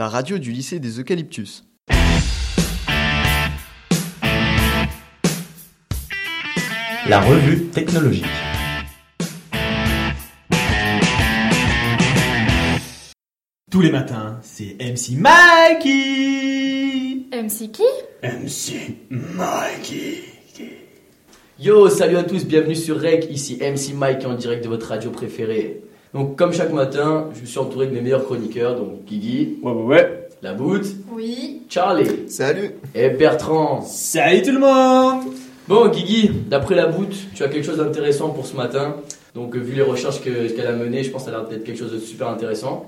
la 0.00 0.08
radio 0.08 0.38
du 0.38 0.50
lycée 0.50 0.80
des 0.80 0.98
Eucalyptus. 0.98 1.62
La 7.06 7.20
revue 7.20 7.66
technologique. 7.66 8.24
Tous 13.70 13.82
les 13.82 13.92
matins, 13.92 14.38
c'est 14.40 14.74
MC 14.80 15.18
Mikey 15.18 16.46
MC 17.30 17.70
qui? 17.70 17.82
MC 18.22 18.96
Mikey 19.10 20.24
Yo, 21.58 21.90
salut 21.90 22.16
à 22.16 22.22
tous, 22.22 22.46
bienvenue 22.46 22.74
sur 22.74 22.98
Rec, 22.98 23.26
ici 23.30 23.58
MC 23.60 23.92
Mike 23.94 24.24
en 24.24 24.32
direct 24.32 24.64
de 24.64 24.70
votre 24.70 24.88
radio 24.88 25.10
préférée. 25.10 25.82
Donc 26.14 26.36
comme 26.36 26.52
chaque 26.52 26.72
matin, 26.72 27.26
je 27.40 27.46
suis 27.46 27.58
entouré 27.58 27.86
de 27.86 27.92
mes 27.92 28.00
meilleurs 28.00 28.24
chroniqueurs, 28.24 28.76
donc 28.76 29.04
Guigui, 29.06 29.58
Ouais, 29.62 29.72
ouais, 29.72 29.82
ouais. 29.84 30.28
La 30.42 30.54
Boute, 30.54 30.86
Oui. 31.12 31.62
Charlie 31.68 32.28
Salut 32.28 32.70
et 32.94 33.10
Bertrand. 33.10 33.82
Salut 33.82 34.42
tout 34.42 34.52
le 34.52 34.58
monde 34.58 35.24
Bon 35.68 35.86
Guigui, 35.88 36.30
d'après 36.48 36.74
La 36.74 36.86
Boute, 36.86 37.14
tu 37.34 37.42
as 37.44 37.48
quelque 37.48 37.64
chose 37.64 37.76
d'intéressant 37.78 38.30
pour 38.30 38.44
ce 38.46 38.56
matin. 38.56 38.96
Donc 39.36 39.54
vu 39.54 39.74
les 39.76 39.82
recherches 39.82 40.20
que- 40.20 40.48
qu'elle 40.48 40.66
a 40.66 40.72
menées, 40.72 41.04
je 41.04 41.10
pense 41.10 41.24
que 41.24 41.30
ça 41.30 41.36
a 41.36 41.40
l'air 41.40 41.48
d'être 41.48 41.62
quelque 41.62 41.78
chose 41.78 41.92
de 41.92 41.98
super 41.98 42.26
intéressant. 42.28 42.86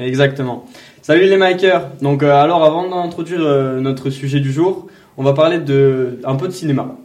Exactement. 0.00 0.64
Salut 1.02 1.26
les 1.26 1.36
makers. 1.36 1.88
Donc 2.02 2.22
euh, 2.24 2.32
alors 2.32 2.64
avant 2.64 2.88
d'introduire 2.88 3.40
euh, 3.42 3.80
notre 3.80 4.10
sujet 4.10 4.40
du 4.40 4.52
jour, 4.52 4.88
on 5.16 5.22
va 5.22 5.34
parler 5.34 5.58
de 5.58 6.18
un 6.24 6.34
peu 6.34 6.48
de 6.48 6.52
cinéma. 6.52 6.96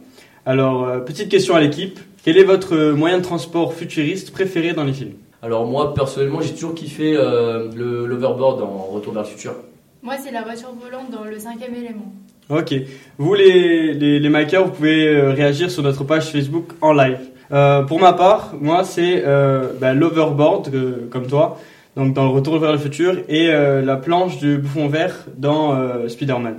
Alors 0.44 0.84
euh, 0.88 0.98
petite 0.98 1.28
question 1.28 1.54
à 1.54 1.60
l'équipe, 1.60 2.00
quel 2.24 2.36
est 2.36 2.42
votre 2.44 2.90
moyen 2.92 3.18
de 3.18 3.22
transport 3.22 3.74
futuriste 3.74 4.32
préféré 4.32 4.72
dans 4.72 4.84
les 4.84 4.92
films? 4.92 5.12
Alors 5.44 5.66
moi 5.66 5.92
personnellement, 5.92 6.40
j'ai 6.40 6.54
toujours 6.54 6.74
kiffé 6.74 7.16
euh, 7.16 7.68
le 7.74 8.06
l'overboard 8.06 8.62
en 8.62 8.86
Retour 8.92 9.12
vers 9.12 9.24
le 9.24 9.28
futur. 9.28 9.54
Moi, 10.02 10.14
c'est 10.22 10.32
la 10.32 10.42
voiture 10.42 10.70
volante 10.80 11.10
dans 11.10 11.24
le 11.24 11.38
cinquième 11.38 11.74
élément. 11.74 12.12
Ok. 12.48 12.72
Vous 13.18 13.34
les 13.34 13.92
les, 13.92 14.20
les 14.20 14.28
makers, 14.28 14.64
vous 14.64 14.70
pouvez 14.70 15.08
euh, 15.08 15.32
réagir 15.32 15.68
sur 15.70 15.82
notre 15.82 16.04
page 16.04 16.30
Facebook 16.30 16.66
en 16.80 16.92
live. 16.92 17.18
Euh, 17.50 17.82
pour 17.82 17.98
ma 18.00 18.12
part, 18.12 18.54
moi 18.60 18.84
c'est 18.84 19.24
euh, 19.26 19.72
bah, 19.80 19.94
l'overboard 19.94 20.70
euh, 20.72 21.08
comme 21.10 21.26
toi, 21.26 21.58
donc 21.96 22.14
dans 22.14 22.24
le 22.24 22.30
Retour 22.30 22.58
vers 22.58 22.72
le 22.72 22.78
futur 22.78 23.18
et 23.28 23.50
euh, 23.50 23.82
la 23.82 23.96
planche 23.96 24.38
du 24.38 24.58
bouffon 24.58 24.86
vert 24.86 25.26
dans 25.36 25.74
euh, 25.74 26.08
Spider-Man. 26.08 26.58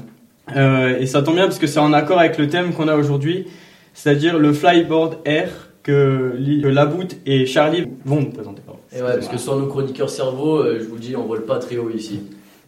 Euh, 0.56 1.00
et 1.00 1.06
ça 1.06 1.22
tombe 1.24 1.36
bien 1.36 1.46
parce 1.46 1.58
que 1.58 1.68
c'est 1.68 1.80
en 1.80 1.94
accord 1.94 2.20
avec 2.20 2.38
le 2.38 2.48
thème 2.48 2.74
qu'on 2.74 2.90
a 2.90 2.96
aujourd'hui, 2.96 3.48
c'est-à-dire 3.94 4.38
le 4.38 4.52
flyboard 4.52 5.20
air 5.26 5.70
que, 5.84 6.34
que 6.62 6.68
Labout 6.68 7.08
et 7.26 7.46
Charlie 7.46 7.88
vont 8.06 8.22
nous 8.22 8.32
présenter. 8.32 8.62
pardon. 8.66 8.80
Et 8.96 9.02
ouais, 9.02 9.14
parce 9.14 9.28
que 9.28 9.38
sans 9.38 9.58
nos 9.58 9.68
chroniqueurs 9.68 10.10
cerveau, 10.10 10.58
euh, 10.58 10.80
je 10.80 10.86
vous 10.86 10.96
le 10.96 11.02
dis, 11.02 11.16
on 11.16 11.26
vole 11.26 11.44
pas 11.44 11.60
très 11.60 11.78
haut 11.78 11.90
ici. 11.90 12.22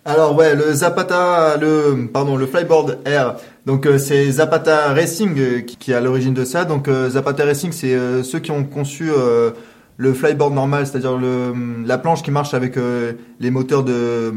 Alors 0.07 0.35
ouais, 0.35 0.55
le 0.55 0.72
Zapata, 0.72 1.57
le 1.57 2.07
pardon, 2.13 2.35
le 2.35 2.45
Flyboard 2.45 2.99
Air. 3.05 3.38
Donc 3.66 3.88
euh, 3.88 3.97
c'est 3.97 4.30
Zapata 4.30 4.94
Racing 4.94 5.39
euh, 5.39 5.61
qui, 5.61 5.77
qui 5.77 5.91
est 5.91 5.95
à 5.95 6.02
l'origine 6.02 6.35
de 6.35 6.45
ça. 6.45 6.63
Donc 6.63 6.88
euh, 6.88 7.09
Zapata 7.09 7.44
Racing, 7.44 7.72
c'est 7.72 7.95
euh, 7.95 8.22
ceux 8.22 8.38
qui 8.39 8.52
ont 8.52 8.63
conçu 8.63 9.09
euh, 9.09 9.50
le 9.97 10.13
flyboard 10.13 10.53
normal, 10.53 10.85
c'est-à-dire 10.85 11.17
le 11.17 11.53
la 11.85 11.97
planche 11.97 12.22
qui 12.22 12.29
marche 12.29 12.53
avec 12.53 12.77
euh, 12.77 13.13
les 13.39 13.50
moteurs 13.50 13.83
de 13.83 13.94
euh, 13.94 14.31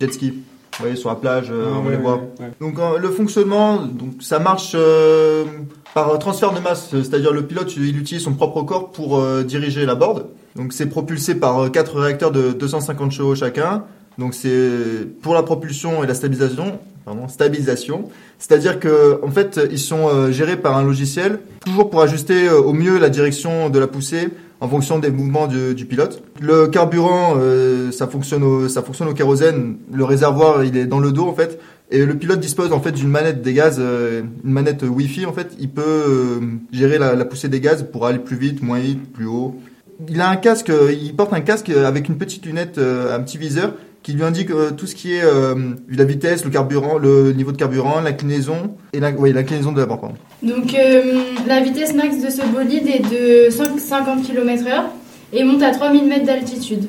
jet 0.00 0.12
ski. 0.12 0.34
Vous 0.78 0.84
voyez 0.84 0.96
sur 0.96 1.08
la 1.08 1.14
plage, 1.16 1.46
euh, 1.50 1.72
on 1.84 1.88
les 1.88 1.96
voit. 1.96 2.20
Donc 2.60 2.78
euh, 2.78 2.98
le 2.98 3.10
fonctionnement, 3.10 3.78
donc 3.78 4.20
ça 4.20 4.38
marche 4.38 4.72
euh, 4.74 5.44
par 5.94 6.18
transfert 6.18 6.52
de 6.52 6.60
masse, 6.60 6.90
c'est-à-dire 6.90 7.32
le 7.32 7.46
pilote 7.46 7.74
il 7.76 7.98
utilise 7.98 8.22
son 8.22 8.34
propre 8.34 8.62
corps 8.62 8.90
pour 8.90 9.18
euh, 9.18 9.42
diriger 9.42 9.86
la 9.86 9.94
board. 9.94 10.26
Donc 10.54 10.74
c'est 10.74 10.86
propulsé 10.86 11.34
par 11.36 11.58
euh, 11.64 11.68
quatre 11.70 11.98
réacteurs 11.98 12.30
de 12.30 12.52
250 12.52 13.10
chevaux 13.12 13.34
chacun. 13.34 13.84
Donc 14.18 14.34
c'est 14.34 15.06
pour 15.22 15.34
la 15.34 15.42
propulsion 15.42 16.04
et 16.04 16.06
la 16.06 16.14
stabilisation, 16.14 16.78
pardon, 17.06 17.28
stabilisation. 17.28 18.08
C'est-à-dire 18.38 18.78
que 18.78 19.20
en 19.22 19.30
fait 19.30 19.58
ils 19.70 19.78
sont 19.78 20.08
euh, 20.08 20.30
gérés 20.32 20.56
par 20.56 20.76
un 20.76 20.84
logiciel, 20.84 21.38
toujours 21.64 21.88
pour 21.88 22.02
ajuster 22.02 22.48
euh, 22.48 22.60
au 22.60 22.74
mieux 22.74 22.98
la 22.98 23.08
direction 23.08 23.70
de 23.70 23.78
la 23.78 23.86
poussée 23.86 24.28
en 24.60 24.68
fonction 24.68 24.98
des 24.98 25.10
mouvements 25.10 25.46
du, 25.46 25.84
pilote. 25.84 26.22
Le 26.40 26.66
carburant, 26.66 27.34
euh, 27.36 27.92
ça 27.92 28.06
fonctionne 28.06 28.42
au, 28.42 28.68
ça 28.68 28.82
fonctionne 28.82 29.08
au 29.08 29.12
kérosène. 29.12 29.76
Le 29.92 30.04
réservoir, 30.04 30.64
il 30.64 30.76
est 30.76 30.86
dans 30.86 30.98
le 30.98 31.12
dos 31.12 31.28
en 31.28 31.34
fait. 31.34 31.60
Et 31.90 32.04
le 32.04 32.14
pilote 32.16 32.40
dispose 32.40 32.72
en 32.72 32.80
fait 32.80 32.92
d'une 32.92 33.08
manette 33.08 33.42
des 33.42 33.52
gaz, 33.52 33.78
une 33.78 34.50
manette 34.50 34.82
Wi-Fi 34.82 35.26
en 35.26 35.32
fait. 35.32 35.52
Il 35.60 35.70
peut 35.70 36.40
gérer 36.72 36.98
la, 36.98 37.14
la 37.14 37.24
poussée 37.24 37.48
des 37.48 37.60
gaz 37.60 37.86
pour 37.92 38.06
aller 38.06 38.18
plus 38.18 38.36
vite, 38.36 38.62
moins 38.62 38.80
vite, 38.80 39.12
plus 39.12 39.26
haut. 39.26 39.54
Il 40.08 40.20
a 40.20 40.28
un 40.28 40.36
casque, 40.36 40.72
il 40.90 41.14
porte 41.14 41.32
un 41.32 41.42
casque 41.42 41.70
avec 41.70 42.08
une 42.08 42.16
petite 42.16 42.44
lunette, 42.44 42.78
un 42.78 43.20
petit 43.20 43.38
viseur 43.38 43.74
qui 44.06 44.12
lui 44.12 44.22
indique 44.22 44.52
euh, 44.52 44.70
tout 44.70 44.86
ce 44.86 44.94
qui 44.94 45.14
est 45.14 45.24
euh, 45.24 45.56
la 45.90 46.04
vitesse, 46.04 46.44
le 46.44 46.50
carburant, 46.52 46.96
le 46.96 47.32
niveau 47.32 47.50
de 47.50 47.56
carburant, 47.56 48.00
l'inclinaison 48.00 48.76
et 48.92 49.00
la, 49.00 49.10
oui, 49.10 49.32
l'inclinaison 49.32 49.72
de 49.72 49.80
la 49.80 49.86
barre. 49.86 50.12
Donc, 50.44 50.74
euh, 50.74 51.22
la 51.48 51.58
vitesse 51.58 51.92
max 51.92 52.22
de 52.22 52.30
ce 52.30 52.46
bolide 52.46 52.86
est 52.86 53.00
de 53.00 53.50
150 53.50 54.22
km/h 54.22 54.84
et 55.32 55.42
monte 55.42 55.60
à 55.64 55.72
3000 55.72 56.04
mètres 56.06 56.24
d'altitude. 56.24 56.84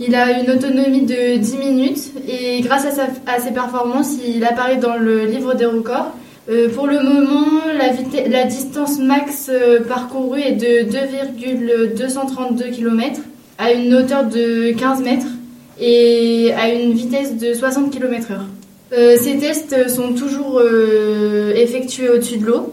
Il 0.00 0.14
a 0.14 0.40
une 0.40 0.50
autonomie 0.50 1.02
de 1.02 1.36
10 1.36 1.58
minutes 1.58 2.12
et 2.26 2.62
grâce 2.62 2.86
à, 2.86 3.38
ses 3.38 3.50
performances, 3.50 4.14
il 4.26 4.42
apparaît 4.42 4.78
dans 4.78 4.96
le 4.96 5.26
livre 5.26 5.54
des 5.54 5.66
records. 5.66 6.14
Pour 6.74 6.86
le 6.86 7.02
moment, 7.02 7.64
la, 8.30 8.44
distance 8.44 8.98
max 8.98 9.50
parcourue 9.88 10.40
est 10.40 10.52
de 10.52 10.90
2,232 10.90 12.70
km 12.70 13.20
à 13.58 13.72
une 13.72 13.94
hauteur 13.94 14.24
de 14.24 14.72
15 14.72 15.02
mètres 15.02 15.26
et 15.80 16.52
à 16.56 16.72
une 16.72 16.92
vitesse 16.92 17.36
de 17.36 17.54
60 17.54 17.90
km/h. 17.90 18.38
Euh, 18.92 19.16
ces 19.18 19.38
tests 19.38 19.88
sont 19.88 20.12
toujours 20.12 20.60
euh, 20.60 21.52
effectués 21.54 22.08
au-dessus 22.08 22.38
de 22.38 22.46
l'eau 22.46 22.72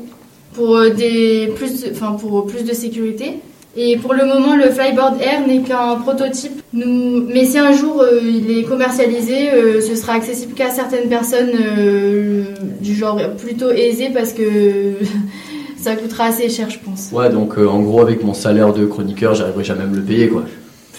pour, 0.53 0.77
euh, 0.77 0.89
des 0.89 1.51
plus, 1.55 1.85
enfin, 1.91 2.11
pour 2.13 2.45
plus 2.45 2.63
de 2.63 2.73
sécurité. 2.73 3.39
Et 3.75 3.97
pour 3.97 4.13
le 4.13 4.25
moment, 4.25 4.55
le 4.55 4.69
Flyboard 4.69 5.19
Air 5.19 5.47
n'est 5.47 5.61
qu'un 5.61 5.95
prototype. 5.95 6.61
Nous, 6.73 7.25
mais 7.27 7.45
si 7.45 7.57
un 7.57 7.73
jour 7.73 8.01
euh, 8.01 8.19
il 8.23 8.59
est 8.59 8.63
commercialisé, 8.63 9.51
euh, 9.51 9.81
ce 9.81 9.95
sera 9.95 10.13
accessible 10.13 10.53
qu'à 10.53 10.69
certaines 10.69 11.09
personnes 11.09 11.49
euh, 11.59 12.43
du 12.81 12.93
genre 12.93 13.19
plutôt 13.35 13.71
aisées 13.71 14.11
parce 14.13 14.33
que 14.33 14.43
ça 15.77 15.95
coûtera 15.95 16.25
assez 16.25 16.49
cher, 16.49 16.69
je 16.69 16.77
pense. 16.77 17.09
Ouais, 17.11 17.31
donc 17.31 17.57
en 17.57 17.79
gros, 17.79 18.01
avec 18.01 18.23
mon 18.23 18.35
salaire 18.35 18.73
de 18.73 18.85
chroniqueur, 18.85 19.33
j'arriverai 19.33 19.63
jamais 19.63 19.83
à 19.83 19.87
me 19.87 19.95
le 19.95 20.03
payer, 20.03 20.27
quoi. 20.29 20.43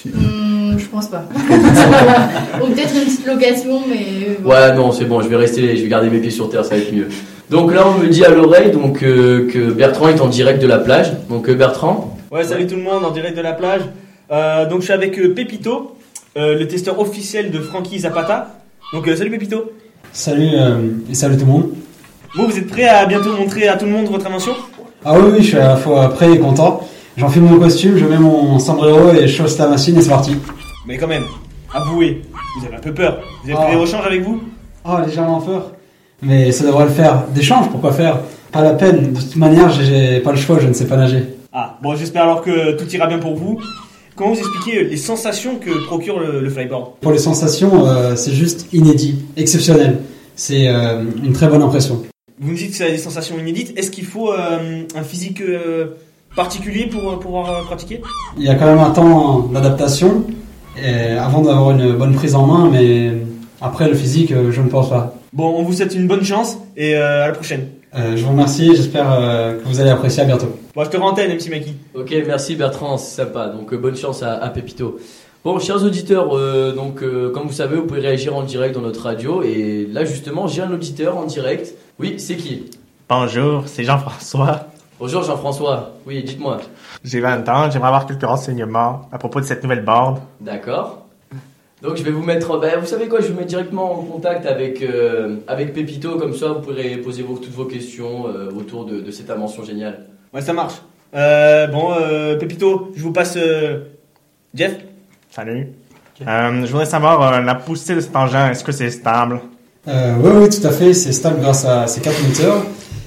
Hmm, 0.04 0.53
pense 0.94 1.06
pas. 1.08 1.24
Ou 2.62 2.66
peut-être 2.68 2.94
une 2.94 3.04
petite 3.04 3.26
location, 3.26 3.80
mais. 3.88 4.06
euh. 4.28 4.48
Ouais, 4.48 4.74
non, 4.76 4.92
c'est 4.92 5.04
bon, 5.04 5.20
je 5.20 5.28
vais 5.28 5.36
rester, 5.36 5.76
je 5.76 5.82
vais 5.82 5.88
garder 5.88 6.08
mes 6.10 6.18
pieds 6.18 6.30
sur 6.30 6.48
terre, 6.48 6.64
ça 6.64 6.70
va 6.76 6.80
être 6.80 6.92
mieux. 6.92 7.08
Donc 7.50 7.74
là, 7.74 7.82
on 7.86 7.98
me 8.02 8.08
dit 8.08 8.24
à 8.24 8.30
l'oreille 8.30 8.70
donc 8.70 9.02
euh, 9.02 9.48
que 9.52 9.70
Bertrand 9.70 10.08
est 10.08 10.20
en 10.20 10.28
direct 10.28 10.62
de 10.62 10.66
la 10.66 10.78
plage. 10.78 11.12
Donc 11.28 11.48
euh, 11.48 11.54
Bertrand, 11.54 12.16
Ouais, 12.32 12.42
salut 12.42 12.66
tout 12.66 12.74
le 12.76 12.82
monde 12.82 13.04
en 13.04 13.10
direct 13.10 13.36
de 13.36 13.42
la 13.42 13.52
plage. 13.52 13.82
Euh, 14.32 14.66
donc 14.68 14.80
je 14.80 14.84
suis 14.84 14.92
avec 14.92 15.18
euh, 15.18 15.34
Pepito, 15.34 15.96
euh, 16.36 16.58
le 16.58 16.66
testeur 16.66 16.98
officiel 16.98 17.50
de 17.50 17.58
Frankie 17.60 17.98
Zapata. 18.00 18.48
Donc 18.92 19.06
euh, 19.06 19.14
salut 19.14 19.30
Pepito. 19.30 19.72
Salut 20.12 20.48
euh, 20.54 20.78
et 21.10 21.14
salut 21.14 21.36
tout 21.36 21.44
le 21.44 21.52
monde. 21.52 21.70
Bon, 22.36 22.44
vous 22.48 22.56
êtes 22.58 22.66
prêts 22.68 22.88
à 22.88 23.04
bientôt 23.06 23.36
montrer 23.36 23.68
à 23.68 23.76
tout 23.76 23.84
le 23.84 23.92
monde 23.92 24.06
votre 24.06 24.26
invention? 24.26 24.52
Ah 25.04 25.14
oui, 25.18 25.32
oui, 25.36 25.42
je 25.42 25.48
suis 25.48 25.56
à 25.58 25.68
la 25.68 25.76
fois 25.76 26.08
prêt 26.14 26.32
et 26.32 26.38
content. 26.38 26.80
J'enfile 27.16 27.42
mon 27.42 27.58
costume, 27.60 27.96
je 27.98 28.04
mets 28.06 28.18
mon 28.18 28.58
sombrero 28.58 29.12
et 29.14 29.28
je 29.28 29.36
chausse 29.36 29.56
la 29.58 29.68
machine 29.68 29.96
et 29.98 30.02
c'est 30.02 30.08
parti. 30.08 30.34
Mais 30.86 30.98
quand 30.98 31.06
même, 31.06 31.24
avouez, 31.72 32.22
vous 32.58 32.66
avez 32.66 32.76
un 32.76 32.80
peu 32.80 32.92
peur. 32.92 33.22
Vous 33.42 33.50
avez 33.50 33.58
pris 33.62 33.72
des 33.74 33.80
rechanges 33.80 34.06
avec 34.06 34.22
vous? 34.22 34.42
Oh, 34.84 34.96
légèrement 35.06 35.40
peur. 35.40 35.72
Mais 36.22 36.52
ça 36.52 36.64
devrait 36.64 36.84
le 36.84 36.90
faire. 36.90 37.24
D'échange, 37.34 37.70
pourquoi 37.70 37.92
faire? 37.92 38.20
Pas 38.52 38.62
la 38.62 38.74
peine. 38.74 39.12
De 39.12 39.20
toute 39.20 39.36
manière, 39.36 39.70
j'ai- 39.70 40.20
pas 40.20 40.30
le 40.32 40.36
choix, 40.36 40.58
je 40.60 40.66
ne 40.68 40.72
sais 40.72 40.86
pas 40.86 40.96
nager. 40.96 41.24
Ah, 41.52 41.78
bon, 41.82 41.94
j'espère 41.96 42.24
alors 42.24 42.42
que 42.42 42.72
tout 42.76 42.88
ira 42.94 43.06
bien 43.06 43.18
pour 43.18 43.34
vous. 43.34 43.60
Comment 44.14 44.32
vous 44.32 44.38
expliquez 44.38 44.84
les 44.84 44.96
sensations 44.96 45.56
que 45.56 45.86
procure 45.86 46.20
le, 46.20 46.40
le 46.40 46.50
flyboard? 46.50 46.92
Pour 47.00 47.12
les 47.12 47.18
sensations, 47.18 47.86
euh, 47.86 48.14
c'est 48.14 48.32
juste 48.32 48.72
inédit, 48.72 49.24
exceptionnel. 49.36 50.00
C'est 50.36 50.68
euh, 50.68 51.02
une 51.24 51.32
très 51.32 51.48
bonne 51.48 51.62
impression. 51.62 52.02
Vous 52.38 52.50
me 52.52 52.56
dites 52.56 52.70
que 52.72 52.76
c'est 52.76 52.90
des 52.90 52.98
sensations 52.98 53.38
inédites. 53.38 53.76
Est-ce 53.78 53.90
qu'il 53.90 54.04
faut 54.04 54.32
euh, 54.32 54.82
un 54.94 55.02
physique 55.02 55.42
particulier 56.36 56.86
pour 56.86 57.18
pouvoir 57.18 57.64
pratiquer? 57.64 58.02
Il 58.36 58.44
y 58.44 58.48
a 58.48 58.54
quand 58.54 58.66
même 58.66 58.78
un 58.78 58.90
temps 58.90 59.38
d'adaptation 59.52 60.24
et 60.82 61.12
avant 61.12 61.42
d'avoir 61.42 61.70
une 61.70 61.92
bonne 61.92 62.14
prise 62.14 62.34
en 62.34 62.46
main, 62.46 62.68
mais 62.70 63.12
après 63.60 63.88
le 63.88 63.94
physique, 63.94 64.32
euh, 64.32 64.50
je 64.52 64.60
ne 64.60 64.68
pense 64.68 64.90
pas. 64.90 65.14
Bon, 65.32 65.54
on 65.58 65.62
vous 65.62 65.72
souhaite 65.72 65.94
une 65.94 66.06
bonne 66.06 66.24
chance 66.24 66.58
et 66.76 66.96
euh, 66.96 67.24
à 67.24 67.28
la 67.28 67.32
prochaine. 67.32 67.68
Euh, 67.96 68.16
je 68.16 68.24
vous 68.24 68.30
remercie, 68.30 68.74
j'espère 68.74 69.10
euh, 69.12 69.58
que 69.60 69.64
vous 69.68 69.80
allez 69.80 69.90
apprécier. 69.90 70.22
À 70.22 70.26
bientôt. 70.26 70.48
Bon, 70.74 70.84
je 70.84 70.90
te 70.90 70.96
rends 70.96 71.10
antenne, 71.10 71.32
MC 71.32 71.48
Maki. 71.50 71.74
ok, 71.94 72.14
merci 72.26 72.56
Bertrand, 72.56 72.96
c'est 72.96 73.22
sympa. 73.22 73.46
Donc 73.48 73.72
euh, 73.72 73.76
bonne 73.76 73.96
chance 73.96 74.22
à, 74.22 74.34
à 74.34 74.48
Pépito. 74.50 74.98
Bon, 75.44 75.58
chers 75.58 75.84
auditeurs, 75.84 76.36
euh, 76.36 76.72
donc 76.72 77.02
euh, 77.02 77.30
comme 77.30 77.46
vous 77.46 77.52
savez, 77.52 77.76
vous 77.76 77.84
pouvez 77.84 78.00
réagir 78.00 78.34
en 78.34 78.42
direct 78.42 78.74
dans 78.74 78.80
notre 78.80 79.02
radio. 79.02 79.42
Et 79.42 79.86
là, 79.92 80.04
justement, 80.04 80.46
j'ai 80.46 80.62
un 80.62 80.72
auditeur 80.72 81.16
en 81.16 81.24
direct. 81.24 81.74
Oui, 82.00 82.14
c'est 82.18 82.36
qui? 82.36 82.64
Bonjour, 83.08 83.64
c'est 83.66 83.84
Jean-François. 83.84 84.66
Bonjour 84.98 85.22
Jean-François. 85.22 85.92
Oui, 86.06 86.22
dites-moi. 86.22 86.58
J'ai 87.02 87.20
20 87.20 87.48
ans, 87.48 87.70
j'aimerais 87.70 87.88
avoir 87.88 88.06
quelques 88.06 88.24
renseignements 88.24 89.02
à 89.12 89.18
propos 89.18 89.40
de 89.40 89.44
cette 89.44 89.62
nouvelle 89.62 89.84
board. 89.84 90.18
D'accord. 90.40 91.00
Donc 91.82 91.96
je 91.96 92.02
vais 92.02 92.10
vous 92.12 92.22
mettre, 92.22 92.58
ben, 92.58 92.78
vous 92.80 92.86
savez 92.86 93.08
quoi, 93.08 93.20
je 93.20 93.26
vais 93.26 93.32
vous 93.32 93.36
mettre 93.38 93.48
directement 93.48 93.92
en 93.92 94.02
contact 94.04 94.46
avec, 94.46 94.80
euh, 94.82 95.36
avec 95.46 95.74
Pépito, 95.74 96.16
comme 96.16 96.34
ça 96.34 96.48
vous 96.48 96.60
pourrez 96.60 96.96
poser 96.96 97.22
vos- 97.22 97.36
toutes 97.36 97.52
vos 97.52 97.66
questions 97.66 98.26
euh, 98.28 98.50
autour 98.58 98.86
de, 98.86 99.00
de 99.00 99.10
cette 99.10 99.28
invention 99.30 99.64
géniale. 99.64 100.06
Ouais, 100.32 100.40
ça 100.40 100.52
marche. 100.54 100.74
Euh, 101.14 101.66
bon, 101.66 101.92
euh, 101.92 102.36
Pépito, 102.36 102.92
je 102.96 103.02
vous 103.02 103.12
passe 103.12 103.34
euh, 103.36 103.80
Jeff. 104.54 104.76
Salut. 105.30 105.68
Euh, 106.26 106.64
je 106.64 106.70
voudrais 106.70 106.86
savoir, 106.86 107.20
euh, 107.34 107.40
la 107.40 107.54
poussée 107.56 107.96
de 107.96 108.00
cet 108.00 108.14
engin, 108.16 108.50
est-ce 108.50 108.64
que 108.64 108.72
c'est 108.72 108.90
stable? 108.90 109.40
Euh, 109.86 110.14
oui, 110.22 110.30
oui, 110.34 110.48
tout 110.48 110.66
à 110.66 110.70
fait. 110.70 110.94
C'est 110.94 111.12
stable 111.12 111.40
grâce 111.40 111.64
à 111.66 111.86
ces 111.86 112.00
quatre 112.00 112.22
moteurs. 112.26 112.62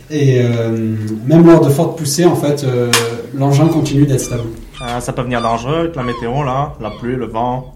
Et 0.09 0.39
euh, 0.41 0.95
même 1.25 1.45
lors 1.45 1.59
de 1.61 1.69
fortes 1.69 1.97
poussées, 1.97 2.25
en 2.25 2.35
fait, 2.35 2.63
euh, 2.63 2.91
l'engin 3.33 3.67
continue 3.67 4.05
d'être 4.05 4.21
stable. 4.21 4.43
Euh, 4.81 4.99
Ça 5.01 5.11
peut 5.13 5.21
venir 5.21 5.41
dangereux 5.41 5.79
avec 5.79 5.95
la 5.95 6.03
météo, 6.03 6.43
là, 6.43 6.73
la 6.79 6.91
pluie, 6.91 7.15
le 7.15 7.25
vent. 7.25 7.73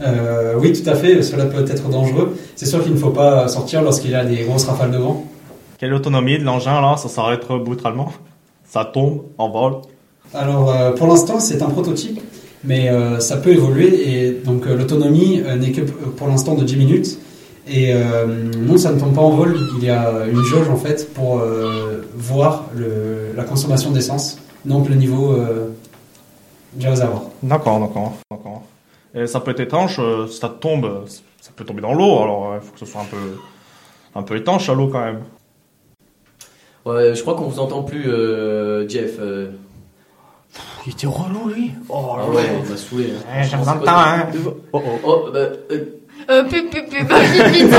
Euh, 0.00 0.54
oui, 0.58 0.72
tout 0.72 0.88
à 0.90 0.94
fait. 0.94 1.22
Cela 1.22 1.46
peut 1.46 1.64
être 1.70 1.88
dangereux. 1.88 2.36
C'est 2.56 2.66
sûr 2.66 2.82
qu'il 2.82 2.92
ne 2.92 2.98
faut 2.98 3.10
pas 3.10 3.48
sortir 3.48 3.82
lorsqu'il 3.82 4.10
y 4.10 4.14
a 4.14 4.24
des 4.24 4.42
grosses 4.44 4.64
rafales 4.64 4.90
de 4.90 4.98
vent. 4.98 5.24
Quelle 5.78 5.94
autonomie 5.94 6.38
de 6.38 6.44
l'engin, 6.44 6.80
là? 6.80 6.96
Ça 6.96 7.08
s'arrête 7.08 7.46
brutalement 7.48 8.12
Ça 8.68 8.84
tombe, 8.84 9.22
en 9.38 9.48
vol 9.48 9.74
Alors, 10.34 10.70
euh, 10.70 10.90
pour 10.92 11.06
l'instant, 11.06 11.38
c'est 11.38 11.62
un 11.62 11.70
prototype, 11.70 12.20
mais 12.64 12.90
euh, 12.90 13.20
ça 13.20 13.36
peut 13.36 13.50
évoluer. 13.52 14.08
Et 14.26 14.30
donc, 14.32 14.66
euh, 14.66 14.76
l'autonomie 14.76 15.40
n'est 15.58 15.70
que 15.70 15.82
pour 15.82 16.26
l'instant 16.26 16.54
de 16.54 16.64
10 16.64 16.76
minutes. 16.76 17.18
Et 17.68 17.92
euh, 17.92 18.26
non, 18.26 18.78
ça 18.78 18.92
ne 18.92 19.00
tombe 19.00 19.14
pas 19.14 19.20
en 19.22 19.30
vol. 19.30 19.56
Il 19.78 19.84
y 19.84 19.90
a 19.90 20.24
une 20.26 20.42
jauge, 20.44 20.68
en 20.68 20.76
fait, 20.76 21.12
pour 21.14 21.40
euh, 21.40 22.02
voir 22.14 22.66
le, 22.74 23.32
la 23.34 23.42
consommation 23.44 23.90
d'essence, 23.90 24.38
donc 24.64 24.88
le 24.88 24.94
niveau 24.94 25.32
euh, 25.32 25.68
du 26.74 26.86
réservoir. 26.88 27.22
D'accord, 27.42 27.80
d'accord, 27.80 28.12
d'accord. 28.30 28.62
Et 29.14 29.26
ça 29.26 29.40
peut 29.40 29.50
être 29.50 29.60
étanche, 29.60 29.96
euh, 29.98 30.26
si 30.28 30.38
ça 30.38 30.48
tombe, 30.48 31.04
ça 31.40 31.50
peut 31.56 31.64
tomber 31.64 31.80
dans 31.80 31.94
l'eau, 31.94 32.20
alors 32.22 32.52
il 32.54 32.64
faut 32.64 32.72
que 32.72 32.78
ce 32.78 32.86
soit 32.86 33.00
un 33.00 33.04
peu, 33.06 33.16
un 34.14 34.22
peu 34.22 34.36
étanche 34.36 34.68
à 34.68 34.74
l'eau 34.74 34.88
quand 34.88 35.04
même. 35.04 35.20
Ouais, 36.84 37.14
je 37.16 37.22
crois 37.22 37.34
qu'on 37.34 37.48
vous 37.48 37.58
entend 37.58 37.82
plus, 37.82 38.08
euh, 38.08 38.88
Jeff. 38.88 39.16
euh. 39.18 39.50
Il 40.86 40.92
était 40.92 41.06
relou, 41.08 41.48
lui. 41.48 41.72
Oh 41.88 42.12
Ah 42.16 42.30
ouais, 42.30 42.42
il 42.64 42.70
m'a 42.70 42.76
saoulé. 42.76 43.06
hein. 43.10 43.40
Eh, 43.40 43.44
je 43.44 43.56
vous 43.56 43.68
entends, 43.68 43.82
hein. 43.88 44.26
Oh, 44.72 44.80
oh, 44.86 44.98
oh, 45.04 45.24
bah, 45.32 45.38
euh, 45.72 45.84
Euh, 46.28 46.42
pu, 46.44 46.64
pu, 46.68 46.82
pu, 46.84 47.04
vite, 47.04 47.46
vite. 47.52 47.74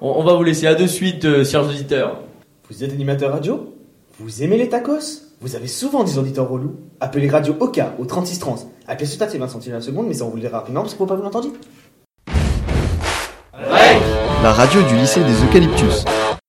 on, 0.00 0.10
on 0.20 0.24
va 0.24 0.34
vous 0.34 0.42
laisser 0.42 0.66
à 0.66 0.74
de 0.74 0.86
suite, 0.86 1.24
euh, 1.24 1.44
chers 1.44 1.64
auditeurs. 1.64 2.20
Vous 2.68 2.84
êtes 2.84 2.92
animateur 2.92 3.32
radio? 3.32 3.74
Vous 4.18 4.42
aimez 4.42 4.58
les 4.58 4.68
tacos? 4.68 5.22
Vous 5.40 5.56
avez 5.56 5.68
souvent 5.68 6.04
des 6.04 6.18
auditeurs 6.18 6.48
relous? 6.48 6.74
Appelez 7.00 7.28
Radio 7.28 7.56
Oka 7.60 7.94
au 7.98 8.04
3630. 8.04 8.66
Appelez 8.86 9.06
ce 9.06 9.16
c'est 9.18 9.38
20 9.38 9.48
centimes 9.48 9.72
la 9.72 9.80
seconde, 9.80 10.06
mais 10.08 10.14
ça 10.14 10.24
on 10.24 10.28
vous 10.28 10.36
le 10.36 10.42
dira 10.42 10.58
rapidement 10.58 10.82
parce 10.82 10.92
qu'il 10.92 10.98
faut 10.98 11.06
pas 11.06 11.14
vous 11.14 11.22
l'entendre. 11.22 11.48
La 14.42 14.52
radio 14.52 14.82
du 14.82 14.96
lycée 14.96 15.20
des 15.20 15.44
Eucalyptus. 15.44 16.04